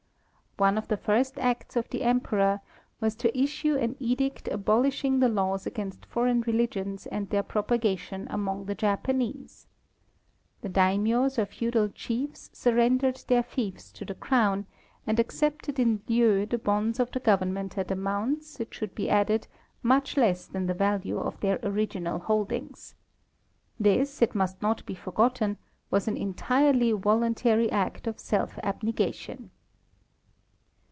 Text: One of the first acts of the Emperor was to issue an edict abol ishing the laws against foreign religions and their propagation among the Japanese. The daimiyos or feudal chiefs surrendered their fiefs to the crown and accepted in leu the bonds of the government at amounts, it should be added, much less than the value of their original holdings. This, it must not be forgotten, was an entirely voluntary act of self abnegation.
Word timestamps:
One 0.57 0.77
of 0.77 0.89
the 0.89 0.97
first 0.97 1.39
acts 1.39 1.75
of 1.75 1.89
the 1.89 2.03
Emperor 2.03 2.59
was 2.99 3.15
to 3.15 3.35
issue 3.35 3.77
an 3.77 3.95
edict 3.99 4.43
abol 4.45 4.85
ishing 4.85 5.19
the 5.19 5.29
laws 5.29 5.65
against 5.65 6.05
foreign 6.05 6.41
religions 6.41 7.07
and 7.07 7.27
their 7.29 7.41
propagation 7.41 8.27
among 8.29 8.65
the 8.65 8.75
Japanese. 8.75 9.65
The 10.61 10.69
daimiyos 10.69 11.39
or 11.39 11.45
feudal 11.47 11.87
chiefs 11.89 12.49
surrendered 12.53 13.23
their 13.27 13.41
fiefs 13.41 13.91
to 13.93 14.05
the 14.05 14.13
crown 14.13 14.67
and 15.07 15.19
accepted 15.19 15.79
in 15.79 16.01
leu 16.07 16.45
the 16.45 16.59
bonds 16.59 16.99
of 16.99 17.09
the 17.11 17.21
government 17.21 17.75
at 17.77 17.89
amounts, 17.89 18.59
it 18.59 18.71
should 18.73 18.93
be 18.93 19.09
added, 19.09 19.47
much 19.81 20.15
less 20.15 20.45
than 20.45 20.67
the 20.67 20.75
value 20.75 21.17
of 21.17 21.39
their 21.39 21.59
original 21.63 22.19
holdings. 22.19 22.93
This, 23.79 24.21
it 24.21 24.35
must 24.35 24.61
not 24.61 24.85
be 24.85 24.93
forgotten, 24.93 25.57
was 25.89 26.07
an 26.07 26.17
entirely 26.17 26.91
voluntary 26.91 27.71
act 27.71 28.05
of 28.05 28.19
self 28.19 28.59
abnegation. 28.61 29.49